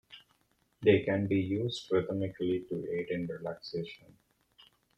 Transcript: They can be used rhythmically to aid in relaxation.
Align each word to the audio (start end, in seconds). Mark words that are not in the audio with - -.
They 0.81 1.01
can 1.03 1.27
be 1.27 1.39
used 1.39 1.91
rhythmically 1.91 2.61
to 2.71 2.91
aid 2.91 3.09
in 3.11 3.27
relaxation. 3.27 4.17